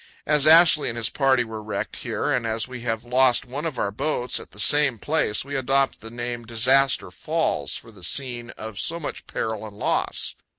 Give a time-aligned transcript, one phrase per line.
[0.25, 3.77] As Ashley and his party were wrecked here and as we have lost one of
[3.77, 8.49] our boats at the same place, we adopt the name Disaster Falls for the scene
[8.57, 10.33] of so much peril and loss.